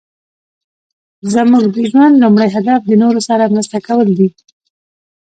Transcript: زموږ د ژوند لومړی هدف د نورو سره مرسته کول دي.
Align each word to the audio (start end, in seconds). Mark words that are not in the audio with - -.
زموږ 1.33 1.63
د 1.75 1.77
ژوند 1.89 2.19
لومړی 2.23 2.49
هدف 2.55 2.79
د 2.85 2.91
نورو 3.01 3.19
سره 3.27 3.51
مرسته 3.53 3.77
کول 3.87 4.09
دي. 4.19 4.29